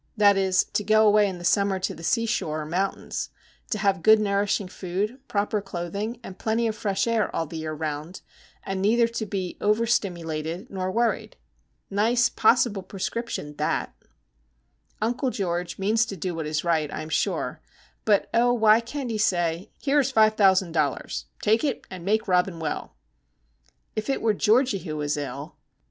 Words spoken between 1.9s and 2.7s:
the seashore or